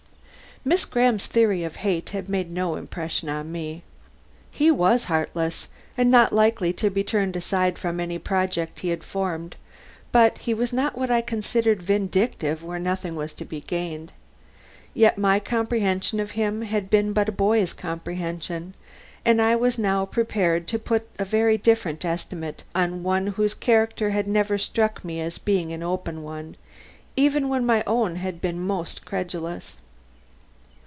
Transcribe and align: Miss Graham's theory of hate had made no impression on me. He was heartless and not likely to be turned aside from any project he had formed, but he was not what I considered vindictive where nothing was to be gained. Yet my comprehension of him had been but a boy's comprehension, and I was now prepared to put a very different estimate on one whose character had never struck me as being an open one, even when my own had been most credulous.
Miss 0.63 0.85
Graham's 0.85 1.25
theory 1.25 1.63
of 1.63 1.77
hate 1.77 2.09
had 2.09 2.29
made 2.29 2.51
no 2.51 2.75
impression 2.75 3.29
on 3.29 3.51
me. 3.51 3.81
He 4.51 4.69
was 4.69 5.05
heartless 5.05 5.69
and 5.97 6.11
not 6.11 6.31
likely 6.31 6.71
to 6.73 6.91
be 6.91 7.03
turned 7.03 7.35
aside 7.35 7.79
from 7.79 7.99
any 7.99 8.19
project 8.19 8.81
he 8.81 8.89
had 8.89 9.03
formed, 9.03 9.55
but 10.11 10.37
he 10.37 10.53
was 10.53 10.71
not 10.71 10.95
what 10.95 11.09
I 11.09 11.21
considered 11.21 11.81
vindictive 11.81 12.61
where 12.63 12.77
nothing 12.77 13.15
was 13.15 13.33
to 13.35 13.43
be 13.45 13.61
gained. 13.61 14.11
Yet 14.93 15.17
my 15.17 15.39
comprehension 15.39 16.19
of 16.19 16.31
him 16.37 16.61
had 16.61 16.91
been 16.91 17.11
but 17.11 17.29
a 17.29 17.31
boy's 17.31 17.73
comprehension, 17.73 18.75
and 19.25 19.41
I 19.41 19.55
was 19.55 19.79
now 19.79 20.05
prepared 20.05 20.67
to 20.67 20.77
put 20.77 21.07
a 21.17 21.25
very 21.25 21.57
different 21.57 22.05
estimate 22.05 22.61
on 22.75 23.01
one 23.01 23.25
whose 23.25 23.55
character 23.55 24.11
had 24.11 24.27
never 24.27 24.59
struck 24.59 25.03
me 25.03 25.21
as 25.21 25.39
being 25.39 25.73
an 25.73 25.81
open 25.81 26.21
one, 26.21 26.55
even 27.15 27.49
when 27.49 27.65
my 27.65 27.83
own 27.87 28.17
had 28.17 28.39
been 28.39 28.59
most 28.59 29.05
credulous. 29.05 29.77